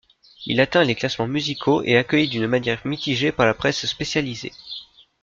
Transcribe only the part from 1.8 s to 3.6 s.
et accueilli d'une manière mitigée par la